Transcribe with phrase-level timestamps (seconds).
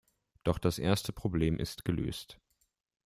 [0.43, 2.39] Doch das erste Problem ist gelöst.